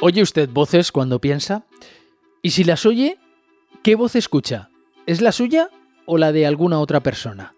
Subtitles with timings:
[0.00, 1.64] ¿Oye usted voces cuando piensa?
[2.40, 3.18] Y si las oye,
[3.82, 4.70] ¿qué voz escucha?
[5.06, 5.70] ¿Es la suya
[6.06, 7.54] o la de alguna otra persona?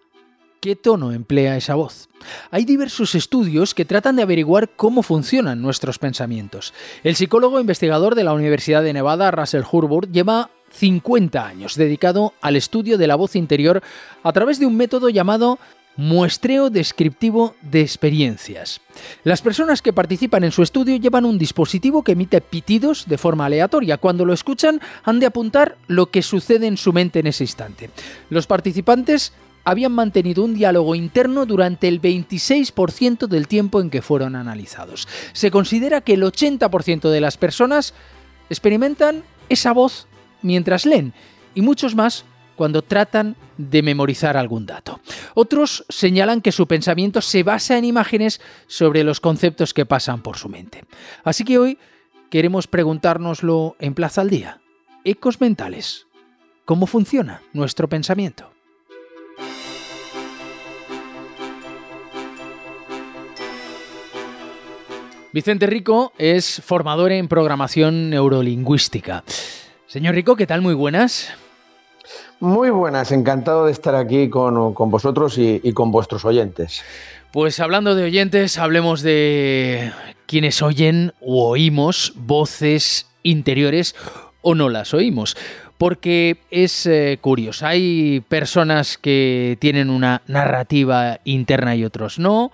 [0.59, 2.09] ¿Qué tono emplea esa voz?
[2.49, 6.73] Hay diversos estudios que tratan de averiguar cómo funcionan nuestros pensamientos.
[7.03, 12.55] El psicólogo investigador de la Universidad de Nevada, Russell Hurburg, lleva 50 años dedicado al
[12.55, 13.83] estudio de la voz interior
[14.23, 15.59] a través de un método llamado
[15.97, 18.81] muestreo descriptivo de experiencias.
[19.23, 23.45] Las personas que participan en su estudio llevan un dispositivo que emite pitidos de forma
[23.45, 23.97] aleatoria.
[23.97, 27.89] Cuando lo escuchan, han de apuntar lo que sucede en su mente en ese instante.
[28.29, 34.35] Los participantes habían mantenido un diálogo interno durante el 26% del tiempo en que fueron
[34.35, 35.07] analizados.
[35.33, 37.93] Se considera que el 80% de las personas
[38.49, 40.07] experimentan esa voz
[40.41, 41.13] mientras leen
[41.53, 44.99] y muchos más cuando tratan de memorizar algún dato.
[45.33, 50.37] Otros señalan que su pensamiento se basa en imágenes sobre los conceptos que pasan por
[50.37, 50.85] su mente.
[51.23, 51.77] Así que hoy
[52.29, 54.61] queremos preguntárnoslo en Plaza al Día.
[55.03, 56.07] Ecos mentales.
[56.65, 58.51] ¿Cómo funciona nuestro pensamiento?
[65.33, 69.23] Vicente Rico es formador en programación neurolingüística.
[69.87, 70.61] Señor Rico, ¿qué tal?
[70.61, 71.33] Muy buenas.
[72.41, 76.83] Muy buenas, encantado de estar aquí con, vosotros y, y, con vuestros oyentes.
[77.31, 79.93] Pues hablando de oyentes, hablemos de
[80.25, 83.95] quienes oyen o oímos voces interiores
[84.41, 85.37] o no las oímos.
[85.77, 92.51] Porque es eh, curioso, hay personas que tienen una narrativa interna y otros no.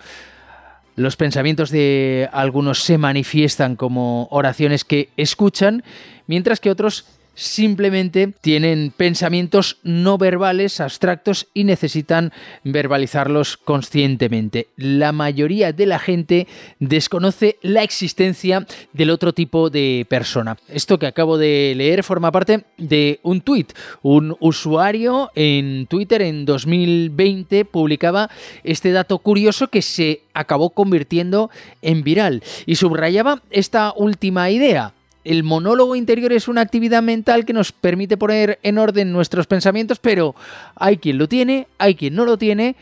[0.96, 5.84] Los pensamientos de algunos se manifiestan como oraciones que escuchan,
[6.26, 7.06] mientras que otros
[7.38, 14.68] simplemente tienen pensamientos no verbales, abstractos y necesitan verbalizarlos conscientemente.
[14.76, 16.48] La mayoría de la gente
[16.80, 20.58] desconoce la existencia del otro tipo de persona.
[20.68, 23.72] Esto que acabo de leer forma parte de un tuit.
[24.02, 28.32] Un usuario en Twitter en 2020 publicaba
[28.64, 31.52] este dato curioso que se acabó convirtiendo
[31.84, 34.94] en viral y subrayaba esta última idea
[35.28, 40.00] el monólogo interior es una actividad mental que nos permite poner en orden nuestros pensamientos,
[40.00, 40.36] pero
[40.76, 42.78] hay quien lo tiene, hay quien no lo tiene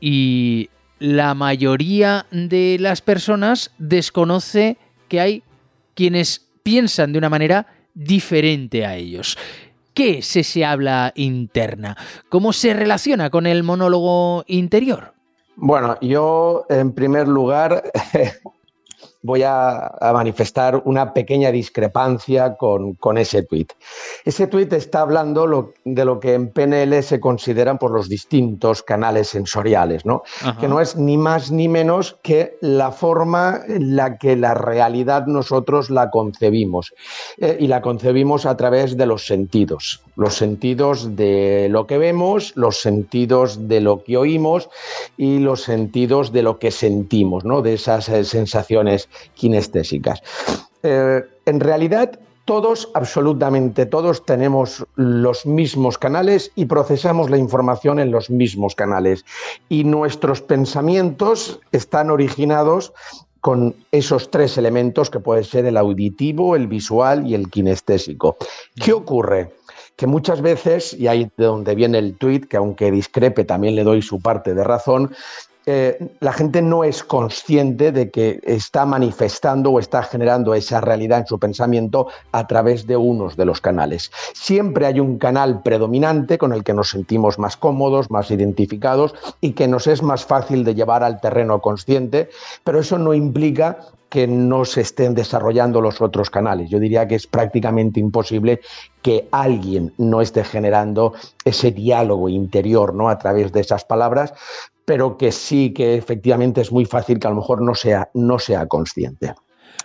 [0.00, 0.70] y
[1.00, 4.76] la mayoría de las personas desconoce
[5.08, 5.42] que hay
[5.94, 9.36] quienes piensan de una manera diferente a ellos.
[9.92, 11.96] ¿Qué es ese habla interna?
[12.28, 15.14] ¿Cómo se relaciona con el monólogo interior?
[15.56, 17.82] Bueno, yo en primer lugar
[19.22, 23.72] voy a, manifestar una pequeña discrepancia con, ese tuit.
[24.24, 29.28] Ese tuit está hablando de lo que en PNL se consideran por los distintos canales
[29.28, 30.22] sensoriales, ¿no?
[30.58, 35.26] que no es ni más ni menos que la forma en la que la realidad
[35.26, 36.92] nosotros la concebimos.
[37.38, 42.52] Eh, y la concebimos a través de los sentidos los sentidos de lo que vemos,
[42.54, 44.68] los sentidos de lo que oímos
[45.16, 47.62] y los sentidos de lo que sentimos, ¿no?
[47.62, 50.22] de esas eh, sensaciones kinestésicas.
[50.82, 58.10] Eh, en realidad, todos, absolutamente todos, tenemos los mismos canales y procesamos la información en
[58.10, 59.24] los mismos canales.
[59.68, 62.92] Y nuestros pensamientos están originados
[63.40, 68.36] con esos tres elementos que pueden ser el auditivo, el visual y el kinestésico.
[68.74, 69.54] ¿Qué ocurre?
[70.00, 73.84] que muchas veces, y ahí de donde viene el tuit, que aunque discrepe también le
[73.84, 75.14] doy su parte de razón,
[75.66, 81.20] eh, la gente no es consciente de que está manifestando o está generando esa realidad
[81.20, 84.10] en su pensamiento a través de unos de los canales.
[84.32, 89.52] Siempre hay un canal predominante con el que nos sentimos más cómodos, más identificados y
[89.52, 92.30] que nos es más fácil de llevar al terreno consciente,
[92.64, 93.78] pero eso no implica
[94.10, 96.68] que no se estén desarrollando los otros canales.
[96.68, 98.60] Yo diría que es prácticamente imposible
[99.02, 103.08] que alguien no esté generando ese diálogo interior ¿no?
[103.08, 104.34] a través de esas palabras,
[104.84, 108.38] pero que sí que efectivamente es muy fácil que a lo mejor no sea, no
[108.38, 109.34] sea consciente.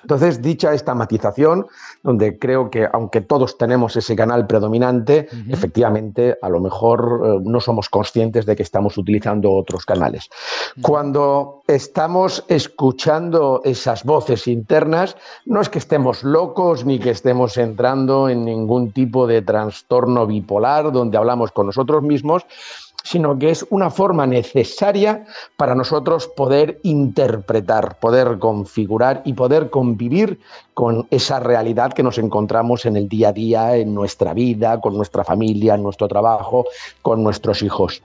[0.05, 1.65] Entonces, dicha esta matización,
[2.03, 7.59] donde creo que aunque todos tenemos ese canal predominante, efectivamente a lo mejor eh, no
[7.59, 10.29] somos conscientes de que estamos utilizando otros canales.
[10.79, 18.29] Cuando estamos escuchando esas voces internas, no es que estemos locos ni que estemos entrando
[18.29, 22.45] en ningún tipo de trastorno bipolar donde hablamos con nosotros mismos,
[23.05, 25.25] sino que es una forma necesaria
[25.55, 30.39] para nosotros poder interpretar, poder configurar y poder convivir
[30.73, 34.97] con esa realidad que nos encontramos en el día a día, en nuestra vida, con
[34.97, 36.65] nuestra familia, en nuestro trabajo,
[37.03, 38.01] con nuestros hijos.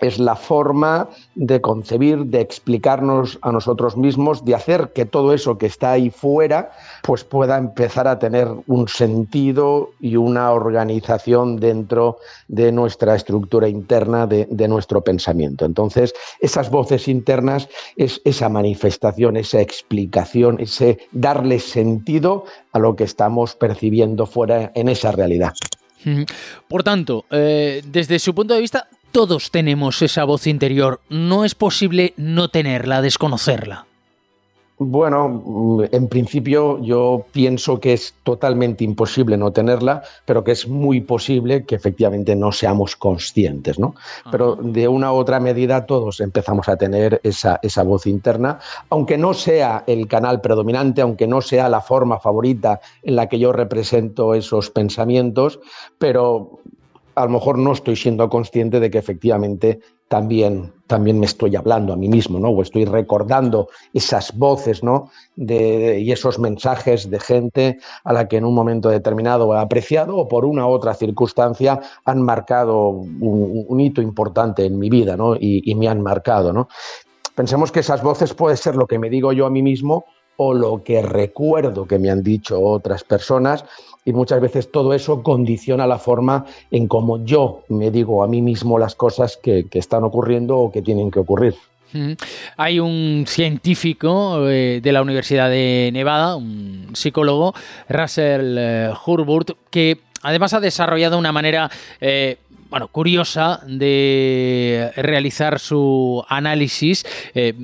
[0.00, 5.58] Es la forma de concebir, de explicarnos a nosotros mismos, de hacer que todo eso
[5.58, 6.72] que está ahí fuera,
[7.02, 14.26] pues pueda empezar a tener un sentido y una organización dentro de nuestra estructura interna,
[14.26, 15.64] de, nuestro pensamiento.
[15.64, 23.04] Entonces, esas voces internas es esa manifestación, esa explicación, ese darle sentido a lo que
[23.04, 25.54] estamos percibiendo fuera en esa realidad.
[26.68, 31.00] Por tanto, eh, desde su punto de vista, todos tenemos esa voz interior.
[31.08, 33.86] No es posible no tenerla, desconocerla.
[34.76, 41.00] Bueno, en principio yo pienso que es totalmente imposible no tenerla, pero que es muy
[41.00, 43.94] posible que efectivamente no seamos conscientes, ¿no?
[44.30, 48.58] Pero de una u otra medida todos empezamos a tener esa, esa voz interna,
[48.90, 53.38] aunque no sea el canal predominante, aunque no sea la forma favorita en la que
[53.38, 55.58] yo represento esos pensamientos,
[55.96, 56.60] pero
[57.16, 61.94] a lo mejor no estoy siendo consciente de que efectivamente también, también me estoy hablando
[61.94, 62.50] a mí mismo, ¿no?
[62.50, 65.10] O estoy recordando esas voces, ¿no?
[65.34, 70.28] Y esos mensajes de gente a la que en un momento determinado he apreciado o
[70.28, 75.36] por una u otra circunstancia han marcado un, hito importante en mi vida, ¿no?
[75.36, 76.68] Y, y me han marcado, ¿no?
[77.34, 80.04] Pensemos que esas voces puede ser lo que me digo yo a mí mismo
[80.36, 83.64] o lo que recuerdo que me han dicho otras personas
[84.06, 88.40] y muchas veces todo eso condiciona la forma en cómo yo me digo a mí
[88.40, 91.54] mismo las cosas que, están ocurriendo o que tienen que ocurrir.
[92.56, 97.54] Hay un científico eh, de la Universidad de Nevada, un psicólogo,
[97.88, 102.38] Russell eh, Hurburd, que además ha desarrollado una manera eh,
[102.70, 107.04] bueno, curiosa de realizar su análisis.
[107.34, 107.54] Eh,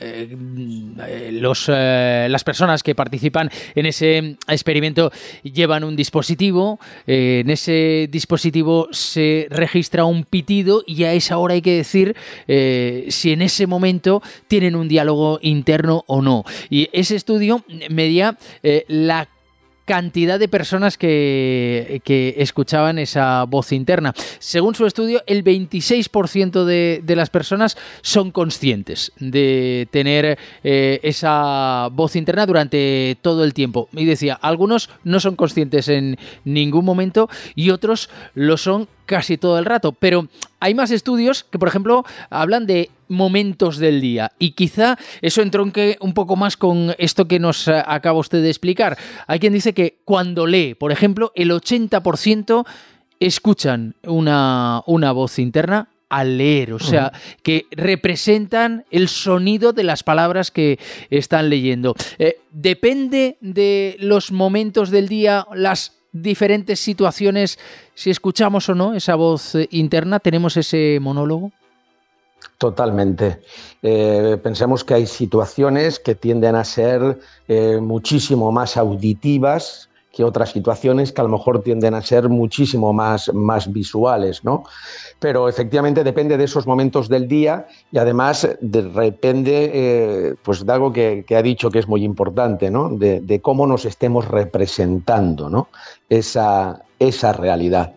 [0.00, 5.10] eh, los, eh, las personas que participan en ese experimento
[5.42, 6.78] llevan un dispositivo.
[7.06, 12.16] en ese dispositivo se registra un pitido y a esa hora hay que decir
[12.46, 16.44] si en ese momento tienen un diálogo interno o no.
[16.70, 18.36] Y ese estudio medía
[18.88, 19.28] la
[19.86, 22.02] cantidad de personas que,
[22.36, 24.12] escuchaban esa voz interna.
[24.38, 31.88] Según su estudio, el 26% de, de, las personas son conscientes de tener eh, esa
[31.92, 33.88] voz interna durante todo el tiempo.
[33.92, 39.58] Y decía, algunos no son conscientes en ningún momento y otros lo son casi todo
[39.58, 39.92] el rato.
[39.92, 40.28] Pero
[40.60, 45.96] hay más estudios que, por ejemplo, hablan de momentos del día y quizá eso entronque
[46.00, 48.96] un poco más con esto que nos eh, acaba usted de explicar.
[49.26, 52.66] Hay quien dice que cuando lee, por ejemplo, el 80%
[53.20, 57.12] escuchan una, una voz interna al leer, o sea,
[57.42, 60.78] que representan el sonido de las palabras que
[61.10, 61.94] están leyendo.
[62.18, 67.58] Eh, depende de los momentos del día, las diferentes situaciones,
[67.94, 71.52] si escuchamos o no esa voz eh, interna, tenemos ese monólogo?
[72.58, 73.42] Totalmente.
[73.82, 77.18] Eh, pensemos que hay situaciones que tienden a ser
[77.48, 82.94] eh, muchísimo más auditivas que otras situaciones que a lo mejor tienden a ser muchísimo
[82.94, 84.64] más, más visuales, ¿no?
[85.20, 91.26] Pero efectivamente depende de esos momentos del día y además depende pues de algo que,
[91.36, 92.88] ha dicho que es muy importante, ¿no?
[92.88, 95.68] De, cómo nos estemos representando, ¿no?
[96.08, 97.94] Esa, esa realidad.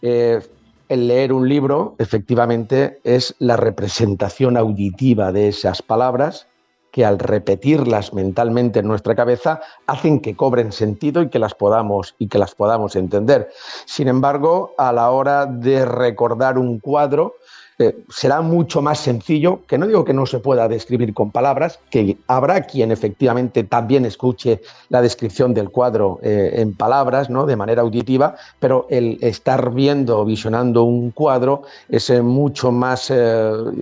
[0.00, 0.40] Eh,
[0.88, 6.48] el leer un libro efectivamente es la representación auditiva de esas palabras
[6.90, 12.14] que al repetirlas mentalmente en nuestra cabeza hacen que cobren sentido y que las podamos
[12.18, 13.50] y que las podamos entender.
[13.84, 17.34] Sin embargo, a la hora de recordar un cuadro,
[17.80, 21.78] eh, será mucho más sencillo, que no digo que no se pueda describir con palabras,
[21.90, 27.46] que habrá quien efectivamente también escuche la descripción del cuadro eh, en palabras, ¿no?
[27.46, 33.12] de manera auditiva, pero el estar viendo o visionando un cuadro es eh, mucho más,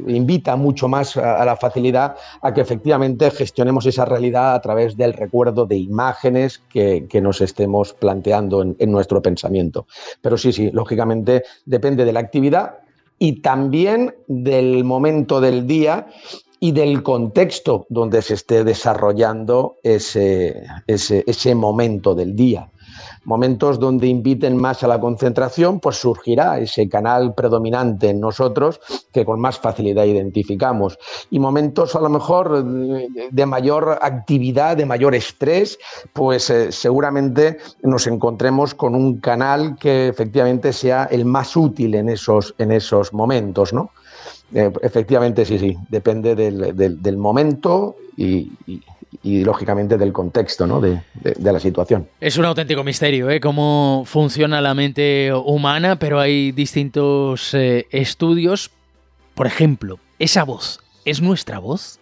[0.06, 5.14] invita mucho más a, la facilidad a que efectivamente gestionemos esa realidad a través del
[5.14, 9.86] recuerdo de imágenes que, nos estemos planteando en nuestro pensamiento.
[10.20, 12.74] Pero sí, sí, lógicamente depende de la actividad
[13.18, 16.06] y también del momento del día
[16.60, 22.70] y del contexto donde se esté desarrollando ese, ese, momento del día
[23.25, 28.80] momentos donde inviten más a la concentración, pues surgirá ese canal predominante en nosotros
[29.12, 30.98] que con más facilidad identificamos.
[31.30, 35.78] Y momentos a lo mejor de mayor actividad, de mayor estrés,
[36.12, 42.08] pues eh, seguramente nos encontremos con un canal que efectivamente sea el más útil en
[42.08, 43.90] esos, en esos momentos, ¿no?
[44.54, 48.52] Eh, efectivamente, sí, sí, depende del, momento y
[49.22, 50.80] y lógicamente del contexto ¿no?
[50.80, 51.00] de,
[51.40, 52.08] la situación.
[52.20, 53.40] Es un auténtico misterio ¿eh?
[53.40, 58.70] cómo funciona la mente humana, pero hay distintos eh, estudios
[59.36, 62.00] por ejemplo, esa voz, ¿es nuestra voz?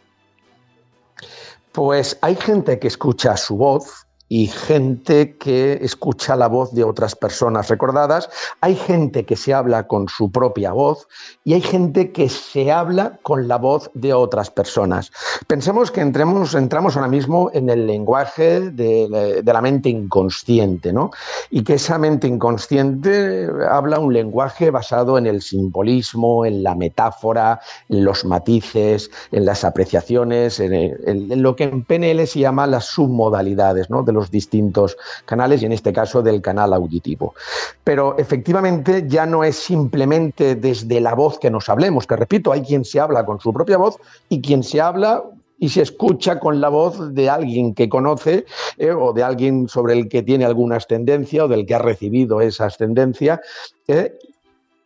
[1.73, 7.15] Pues hay gente que escucha su voz y gente que escucha la voz de otras
[7.15, 11.07] personas recordadas, hay gente que se habla con su propia voz
[11.45, 15.13] y hay gente que se habla con la voz de otras personas.
[15.47, 21.11] Pensemos que entremos, entramos ahora mismo en el lenguaje de, la mente inconsciente, ¿no?
[21.51, 27.61] Y que esa mente inconsciente habla un lenguaje basado en el simbolismo, en la metáfora,
[27.89, 32.87] en los matices, en las apreciaciones, en, en lo que en PNL se llama las
[32.87, 34.03] submodalidades, ¿no?
[34.15, 37.35] Los distintos canales y en este caso del canal auditivo.
[37.83, 42.63] Pero efectivamente ya no es simplemente desde la voz que nos hablemos, que repito, hay
[42.63, 43.97] quien se habla con su propia voz
[44.29, 45.23] y quien se habla
[45.59, 48.45] y se escucha con la voz de alguien que conoce
[48.77, 52.41] eh, o de alguien sobre el que tiene alguna ascendencia o del que ha recibido
[52.41, 53.41] esa ascendencia.
[53.87, 54.19] Eh,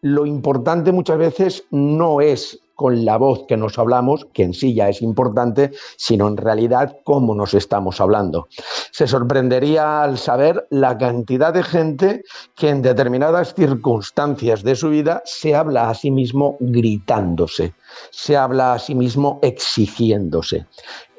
[0.03, 4.73] lo importante muchas veces no es con la voz que nos hablamos, que en sí
[4.73, 8.47] ya es importante, sino en realidad cómo nos estamos hablando.
[8.93, 12.23] Se sorprendería al saber la cantidad de gente
[12.55, 17.75] que en determinadas circunstancias de su vida se habla a sí mismo gritándose,
[18.11, 20.67] se habla a sí mismo exigiéndose.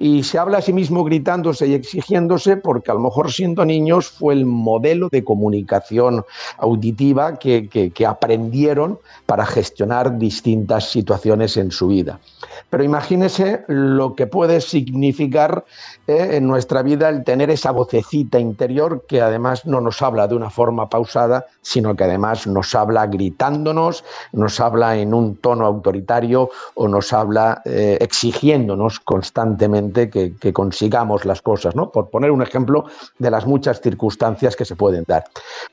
[0.02, 4.08] Y se habla a sí mismo gritándose y exigiéndose porque a lo mejor siendo niños
[4.08, 6.24] fue el modelo de comunicación
[6.58, 12.20] auditiva que, aprendieron para gestionar distintas situaciones en su vida.
[12.70, 15.66] Pero imagínese lo que puede significar
[16.08, 20.36] eh, en nuestra vida el tener esa vocecita interior que además no nos habla de
[20.36, 26.50] una forma pausada, sino que además nos habla gritándonos, nos habla en un tono autoritario
[26.76, 31.92] o nos habla eh, exigiéndonos constantemente que, que, consigamos las cosas, ¿no?
[31.92, 32.86] Por poner un ejemplo
[33.18, 35.26] de las muchas circunstancias que se pueden dar.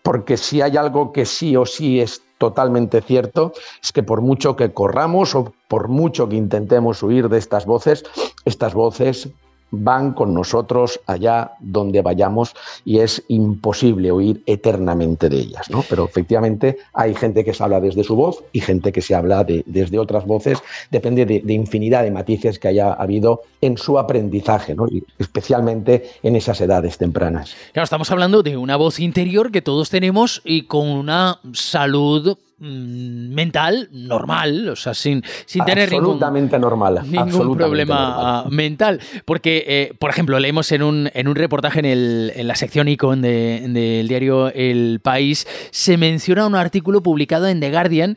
[0.02, 4.56] Porque si hay algo que sí o sí es totalmente cierto es que por mucho
[4.56, 8.04] que corramos o por mucho que intentemos huir de estas voces,
[8.44, 9.30] estas voces
[9.70, 12.54] van con nosotros allá donde vayamos
[12.84, 15.84] y es imposible huir eternamente de ellas, ¿no?
[15.88, 19.44] Pero efectivamente hay gente que se habla desde su voz y gente que se habla
[19.44, 20.58] desde otras voces,
[20.90, 24.86] depende de, infinidad de matices que haya habido en su aprendizaje, ¿no?
[25.18, 27.54] Especialmente en esas edades tempranas.
[27.72, 33.34] Claro, estamos hablando de una voz interior que todos tenemos y con una salud Mm,
[33.34, 38.98] mental normal, o sea, sin, sin tener ningún, normal, ningún problema mental.
[39.26, 42.88] Porque, eh, por ejemplo, leemos en un, en un reportaje en, el, en la sección
[42.88, 48.16] Icon del diario El País, se menciona un artículo publicado en The Guardian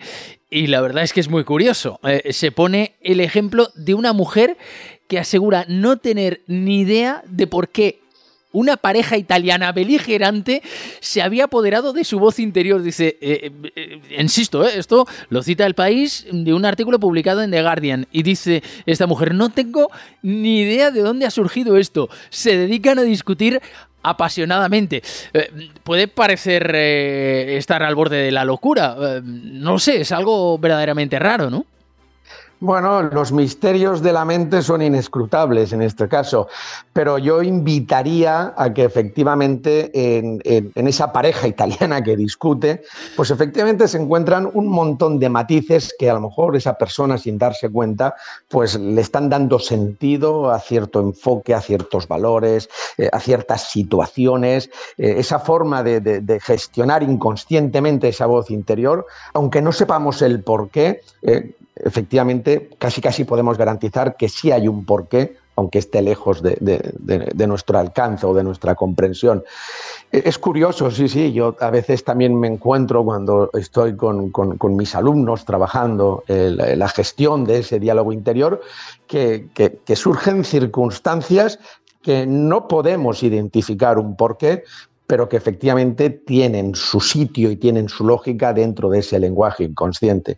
[0.49, 1.99] y la verdad es que es muy curioso.
[2.03, 4.55] Eh, se pone el ejemplo de una mujer
[5.09, 7.99] que asegura no tener ni idea de por qué
[8.51, 10.61] una pareja italiana beligerante
[10.99, 12.81] se había apoderado de su voz interior.
[12.81, 17.51] Dice, eh, eh, eh, insisto, esto lo cita el país de un artículo publicado en
[17.51, 18.07] The Guardian.
[18.11, 19.89] Y dice esta mujer, no tengo
[20.21, 22.09] ni idea de dónde ha surgido esto.
[22.29, 23.61] Se dedican a discutir
[24.01, 25.03] apasionadamente.
[25.83, 29.21] puede parecer estar al borde de la locura.
[29.23, 31.65] no sé, es algo verdaderamente raro, ¿no?
[32.61, 36.49] Bueno, los misterios de la mente son inescrutables en este caso,
[36.91, 40.41] pero yo invitaría a que efectivamente en,
[40.75, 42.83] esa pareja italiana que discute,
[43.15, 47.37] pues efectivamente se encuentran un montón de matices que a lo mejor esa persona sin
[47.37, 48.15] darse cuenta,
[48.49, 54.69] pues le están dando sentido a cierto enfoque, a ciertos valores, eh, a ciertas situaciones,
[54.97, 61.01] eh, esa forma de, gestionar inconscientemente esa voz interior, aunque no sepamos el por qué.
[61.21, 61.53] Eh,
[61.85, 66.57] efectivamente casi casi podemos garantizar que sí hay un porqué, aunque esté lejos de,
[67.47, 69.43] nuestro alcance o de nuestra comprensión.
[70.11, 74.31] E, es curioso, sí, sí, yo a veces también me encuentro cuando estoy con,
[74.77, 78.61] mis alumnos trabajando la gestión de ese diálogo interior,
[79.05, 81.59] que, que surgen circunstancias
[82.01, 84.63] que no podemos identificar un porqué,
[85.09, 90.37] pero que efectivamente tienen su sitio y tienen su lógica dentro de ese lenguaje inconsciente.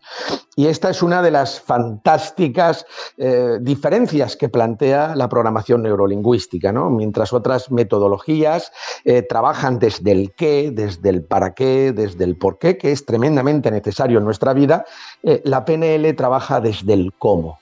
[0.55, 2.85] Y esta es una de las fantásticas
[3.17, 6.89] eh, diferencias que plantea la programación neurolingüística, ¿no?
[6.89, 8.71] mientras otras metodologías
[9.03, 13.05] eh, trabajan desde el qué, desde el para qué, desde el por qué, que es
[13.05, 14.85] tremendamente necesario en nuestra vida,
[15.21, 17.59] eh, la PNL trabaja desde el cómo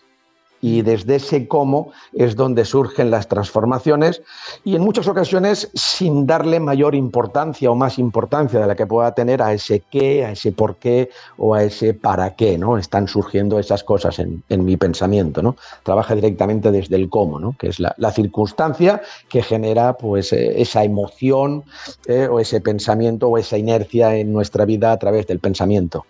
[0.61, 4.21] y desde ese cómo es donde surgen las transformaciones
[4.63, 9.13] y en muchas ocasiones sin darle mayor importancia o más importancia de la que pueda
[9.13, 12.77] tener a ese qué, a ese por qué o a ese para qué, ¿no?
[12.77, 15.55] Están surgiendo esas cosas en, mi pensamiento, ¿no?
[15.83, 17.55] Trabaja directamente desde el cómo, ¿no?
[17.57, 21.63] Que es la, circunstancia que genera pues eh, esa emoción
[22.07, 26.05] eh, o ese pensamiento o esa inercia en nuestra vida a través del pensamiento.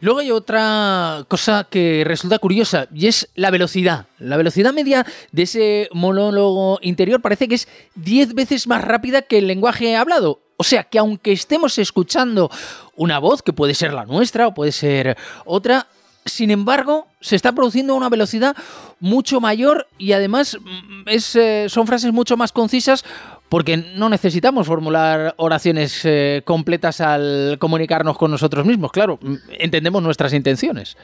[0.00, 4.06] Luego hay otra cosa que resulta curiosa y es la velocidad.
[4.18, 9.38] La velocidad media de ese monólogo interior parece que es 10 veces más rápida que
[9.38, 10.40] el lenguaje hablado.
[10.56, 12.50] O sea que aunque estemos escuchando
[12.94, 15.88] una voz, que puede ser la nuestra o puede ser otra,
[16.24, 18.56] sin embargo, se está produciendo a una velocidad
[19.00, 23.04] mucho mayor y además mm, eh, son frases mucho más concisas
[23.52, 28.92] porque no necesitamos formular oraciones eh, completas al comunicarnos con nosotros mismos.
[28.92, 29.18] Claro,
[29.58, 30.96] entendemos nuestras intenciones.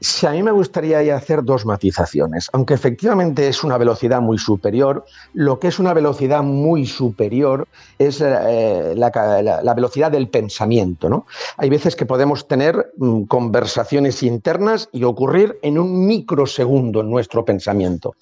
[0.00, 2.50] Sí, a mí me gustaría hacer dos matizaciones.
[2.52, 7.66] Aunque efectivamente es una velocidad muy superior, lo que es una velocidad muy superior
[7.98, 11.08] es eh, la, velocidad del pensamiento.
[11.08, 11.26] ¿no?
[11.56, 17.46] Hay veces que podemos tener mm, conversaciones internas y ocurrir en un microsegundo en nuestro
[17.46, 18.14] pensamiento.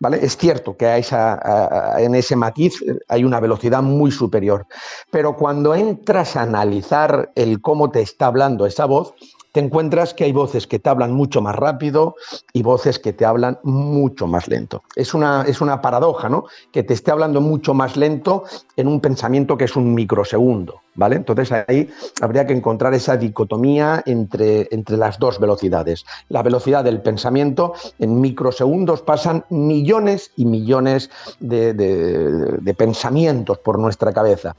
[0.00, 0.24] ¿vale?
[0.24, 4.66] Es cierto que en ese matiz hay una velocidad muy superior,
[5.10, 9.14] pero cuando entras a analizar el cómo te está hablando esa voz,
[9.56, 12.16] te encuentras que hay voces que te hablan mucho más rápido
[12.52, 14.82] y voces que te hablan mucho más lento.
[14.94, 16.44] Es una, es una paradoja, ¿no?
[16.70, 18.44] Que te esté hablando mucho más lento
[18.76, 21.16] en un pensamiento que es un microsegundo, ¿vale?
[21.16, 21.88] Entonces ahí
[22.20, 26.04] habría que encontrar esa dicotomía entre, entre las dos velocidades.
[26.28, 31.08] La velocidad del pensamiento, en microsegundos pasan millones y millones
[31.40, 34.54] de pensamientos por nuestra cabeza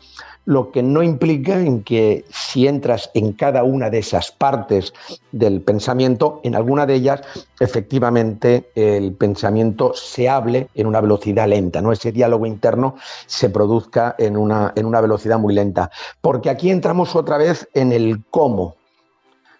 [0.47, 4.93] lo que no implica en que si entras en cada una de esas partes
[5.33, 7.21] del pensamiento, en alguna de ellas
[7.59, 11.91] efectivamente el pensamiento se hable en una velocidad lenta, ¿no?
[11.91, 15.91] Ese diálogo interno se produzca en una, en una velocidad muy lenta.
[16.21, 18.77] Porque aquí entramos otra vez en el cómo.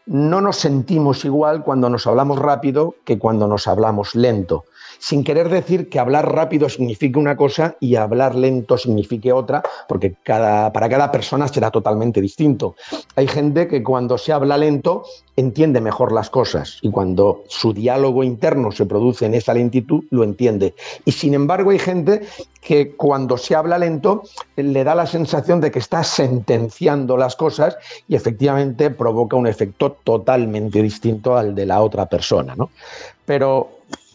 [0.06, 4.64] No nos sentimos igual cuando nos hablamos rápido que cuando nos hablamos lento
[5.00, 10.16] sin querer decir que hablar rápido signifique una cosa y hablar lento signifique otra, porque
[10.26, 12.76] para cada persona será totalmente distinto.
[13.16, 15.04] Hay gente que cuando se habla lento
[15.36, 20.24] entiende mejor las cosas y cuando su diálogo interno se produce en esa lentitud, lo
[20.24, 20.74] entiende.
[21.06, 22.22] Y sin embargo hay gente
[22.62, 24.24] que cuando se habla lento
[24.56, 29.98] le da la sensación de que está sentenciando las cosas y efectivamente provoca un efecto
[30.04, 32.56] totalmente distinto al de la otra persona.
[32.56, 32.72] ¿no?
[33.26, 33.70] Pero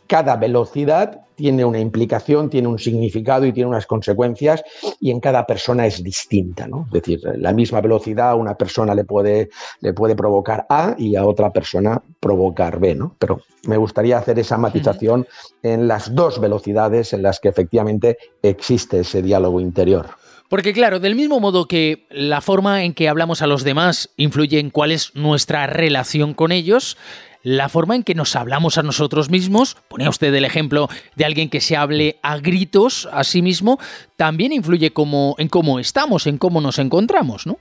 [0.07, 4.62] cada velocidad tiene una implicación, tiene un significado y tiene unas consecuencias
[5.01, 6.67] y en cada persona es distinta.
[6.67, 6.87] ¿no?
[6.87, 11.17] Es decir, la misma velocidad a una persona le puede, le puede provocar A y
[11.17, 12.95] a otra persona provocar B.
[12.95, 13.17] ¿no?
[13.19, 15.27] Pero me gustaría hacer esa matización
[15.62, 20.11] en las dos velocidades en las que efectivamente existe ese diálogo interior.
[20.53, 24.59] Porque claro, del mismo modo que la forma en que hablamos a los demás influye
[24.59, 26.99] en cuál es nuestra relación con ellos,
[27.42, 31.48] la forma en que nos hablamos a nosotros mismos, ponía usted el ejemplo de alguien
[31.48, 33.78] que se hable a gritos a sí mismo,
[34.16, 37.59] también influye como, en cómo estamos, en cómo nos encontramos, ¿no?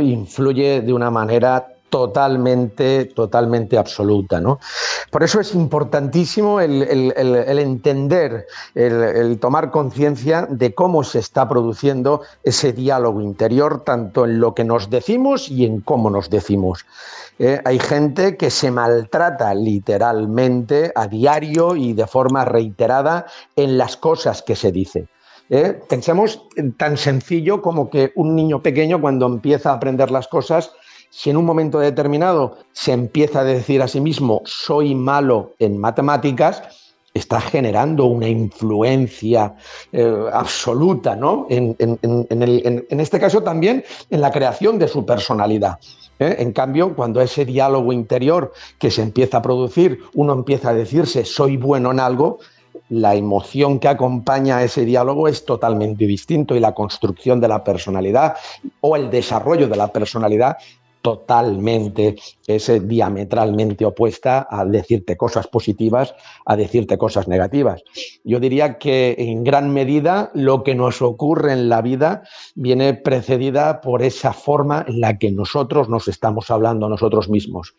[0.00, 4.40] Influye de una manera totalmente, totalmente absoluta.
[4.40, 4.58] ¿no?
[5.10, 7.12] Por eso es importantísimo el,
[7.58, 14.54] entender, el, tomar conciencia de cómo se está produciendo ese diálogo interior, tanto en lo
[14.54, 16.86] que nos decimos y en cómo nos decimos.
[17.38, 23.98] Eh, hay gente que se maltrata literalmente a diario y de forma reiterada en las
[23.98, 25.08] cosas que se dice.
[25.50, 25.78] ¿eh?
[25.90, 26.40] Pensemos
[26.78, 30.72] tan sencillo como que un niño pequeño cuando empieza a aprender las cosas
[31.14, 35.76] si en un momento determinado se empieza a decir a sí mismo soy malo en
[35.76, 36.62] matemáticas,
[37.12, 39.54] está generando una influencia
[39.92, 41.46] eh, absoluta, ¿no?
[41.50, 41.76] En,
[42.88, 45.78] este caso también en la creación de su personalidad.
[46.18, 46.36] ¿eh?
[46.38, 51.26] En cambio, cuando ese diálogo interior que se empieza a producir, uno empieza a decirse
[51.26, 52.38] soy bueno en algo,
[52.88, 57.62] la emoción que acompaña a ese diálogo es totalmente distinto y la construcción de la
[57.62, 58.36] personalidad
[58.80, 60.56] o el desarrollo de la personalidad
[61.02, 66.14] totalmente, es diametralmente opuesta a decirte cosas positivas,
[66.46, 67.82] a decirte cosas negativas.
[68.24, 72.22] Yo diría que en gran medida lo que nos ocurre en la vida
[72.54, 77.74] viene precedida por esa forma en la que nosotros nos estamos hablando a nosotros mismos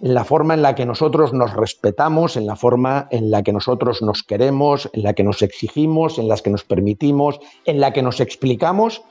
[0.00, 3.52] en la forma en la que nosotros nos respetamos, en la forma en la que
[3.52, 7.92] nosotros nos queremos, en la que nos exigimos, en las que nos permitimos, en la
[7.92, 9.02] que nos explicamos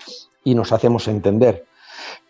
[0.43, 1.68] y nos hacemos entender.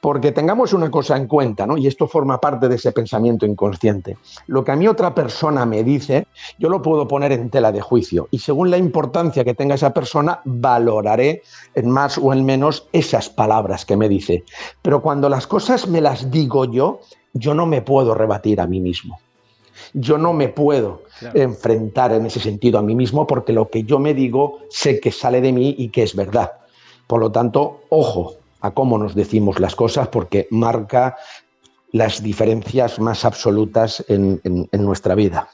[0.01, 1.77] Porque tengamos una cosa en cuenta, ¿no?
[1.77, 4.17] Y esto forma parte de ese pensamiento inconsciente.
[4.47, 7.81] Lo que a mí otra persona me dice, yo lo puedo poner en tela de
[7.81, 8.27] juicio.
[8.31, 11.43] Y según la importancia que tenga esa persona, valoraré
[11.75, 14.43] en más o en menos esas palabras que me dice.
[14.81, 17.01] Pero cuando las cosas me las digo yo,
[17.33, 19.19] yo no me puedo rebatir a mí mismo.
[19.93, 23.99] Yo no me puedo enfrentar en ese sentido a mí mismo porque lo que yo
[23.99, 26.51] me digo sé que sale de mí y que es verdad.
[27.07, 31.17] Por lo tanto, ojo, a cómo nos decimos las cosas porque marca
[31.91, 34.41] las diferencias más absolutas en,
[34.71, 35.49] nuestra vida.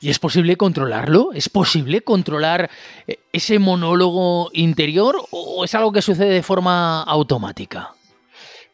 [0.00, 1.32] ¿Y es posible controlarlo?
[1.32, 2.70] ¿Es posible controlar
[3.06, 7.95] eh, ese monólogo interior o es algo que sucede de forma automática?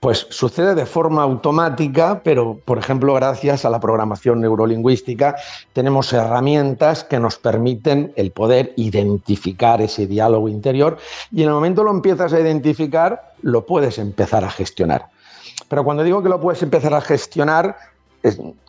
[0.03, 5.37] Pues sucede de forma automática, pero por ejemplo, gracias a la programación neurolingüística,
[5.73, 10.99] tenemos herramientas que nos permiten el poder identificar ese diálogo interior
[11.31, 15.07] y en el momento lo empiezas a identificar, lo puedes empezar a gestionar.
[15.69, 17.77] Pero cuando digo que lo puedes empezar a gestionar,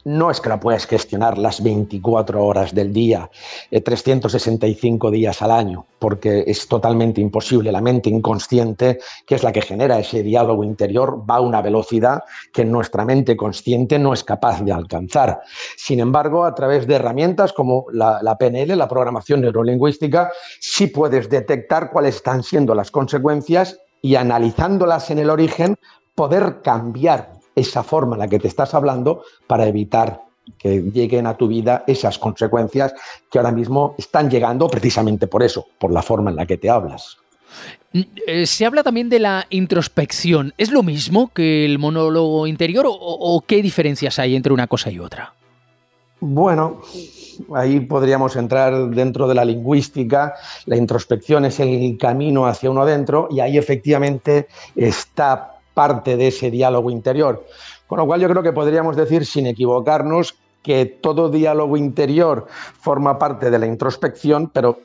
[0.05, 3.29] no es que la puedas gestionar las 24 horas del día,
[3.71, 7.71] 365 eh, días al año, porque es totalmente imposible.
[7.71, 12.23] La mente inconsciente, que es la que genera ese diálogo interior, va a una velocidad
[12.51, 15.41] que nuestra mente consciente no es capaz de alcanzar.
[15.77, 21.29] Sin embargo, a través de herramientas como la, la PNL, la programación neurolingüística, sí puedes
[21.29, 25.77] detectar cuáles están siendo las consecuencias y analizándolas en el origen,
[26.15, 30.21] poder cambiar esa forma en la que te estás hablando para evitar
[30.57, 32.93] que lleguen a tu vida esas consecuencias
[33.31, 36.69] que ahora mismo están llegando precisamente por eso, por la forma en la que te
[36.69, 37.17] hablas.
[37.93, 40.53] Eh, se habla también de la introspección.
[40.57, 44.99] ¿Es lo mismo que el monólogo interior o, qué diferencias hay entre una cosa y
[44.99, 45.33] otra?
[46.19, 46.81] Bueno,
[47.53, 50.33] ahí podríamos entrar dentro de la lingüística.
[50.65, 56.51] La introspección es el camino hacia uno adentro y ahí efectivamente está parte de ese
[56.51, 57.45] diálogo interior.
[57.87, 62.47] Con lo cual yo creo que podríamos decir, sin equivocarnos, que todo diálogo interior
[62.79, 64.79] forma parte de la introspección, pero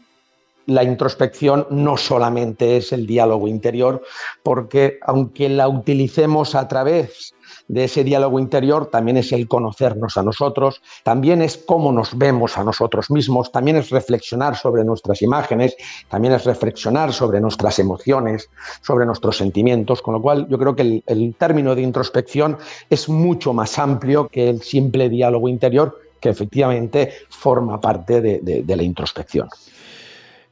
[0.66, 4.02] la introspección no solamente es el diálogo interior,
[4.42, 7.32] porque aunque la utilicemos a través
[7.68, 12.58] de ese diálogo interior también es el conocernos a nosotros, también es cómo nos vemos
[12.58, 15.76] a nosotros mismos, también es reflexionar sobre nuestras imágenes,
[16.08, 18.48] también es reflexionar sobre nuestras emociones,
[18.80, 23.52] sobre nuestros sentimientos, con lo cual yo creo que el, término de introspección es mucho
[23.52, 29.48] más amplio que el simple diálogo interior que efectivamente forma parte de la introspección.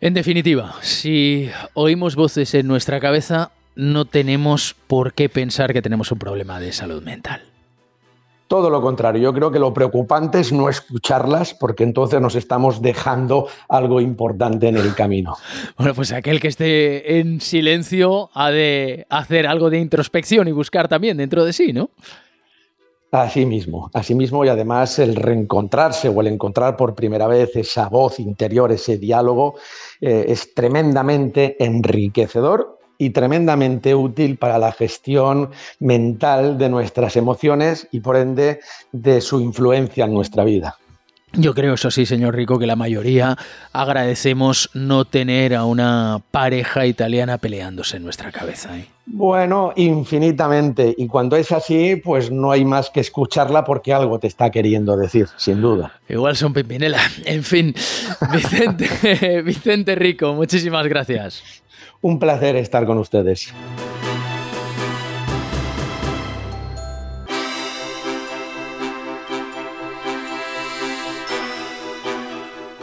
[0.00, 6.10] En definitiva, si oímos voces en nuestra cabeza, no tenemos por qué pensar que tenemos
[6.10, 7.42] un problema de salud mental.
[8.48, 12.80] Todo lo contrario, yo creo que lo preocupante es no escucharlas porque entonces nos estamos
[12.80, 15.36] dejando algo importante en el camino.
[15.76, 20.88] Bueno, pues aquel que esté en silencio ha de hacer algo de introspección y buscar
[20.88, 21.90] también dentro de sí, ¿no?
[23.10, 27.88] Así mismo, así mismo y además el reencontrarse o el encontrar por primera vez esa
[27.88, 29.54] voz interior, ese diálogo,
[30.00, 38.00] eh, es tremendamente enriquecedor y tremendamente útil para la gestión mental de nuestras emociones y
[38.00, 38.60] por ende
[38.92, 40.78] de su influencia en nuestra vida.
[41.38, 43.36] Yo creo, eso sí, señor Rico, que la mayoría
[43.72, 48.78] agradecemos no tener a una pareja italiana peleándose en nuestra cabeza.
[48.78, 48.86] ¿eh?
[49.04, 50.94] Bueno, infinitamente.
[50.96, 54.96] Y cuando es así, pues no hay más que escucharla porque algo te está queriendo
[54.96, 56.00] decir, sin duda.
[56.08, 57.00] Igual son Pimpinela.
[57.26, 57.74] En fin,
[58.32, 61.42] Vicente, Vicente Rico, muchísimas gracias.
[62.06, 63.52] Un placer estar con ustedes.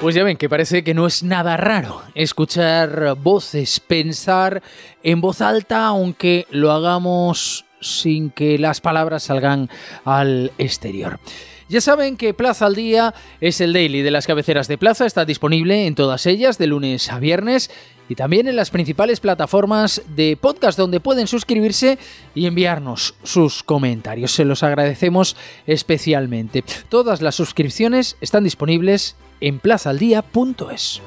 [0.02, 4.62] Pues ya ven que parece que no es nada raro escuchar voces, pensar
[5.04, 9.70] en voz alta, aunque lo hagamos sin que las palabras salgan
[10.04, 11.22] al exterior.
[11.74, 15.26] Ya saben que Plaza al Día es el daily de las cabeceras de Plaza, está
[15.26, 17.72] disponible en todas ellas de lunes a viernes
[18.08, 21.98] y también en las principales plataformas de podcast donde pueden suscribirse
[22.36, 24.34] y enviarnos sus comentarios.
[24.34, 26.64] Se los agradecemos especialmente.
[26.90, 31.02] Todas las suscripciones están disponibles en plazaldía.es.